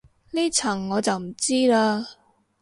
[0.31, 1.75] 呢層我就唔知嘞